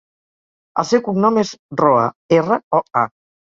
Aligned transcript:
El 0.83 0.87
seu 0.91 1.03
cognom 1.09 1.37
és 1.43 1.53
Roa: 1.83 2.09
erra, 2.41 2.61
o, 2.81 2.83
a. 3.07 3.07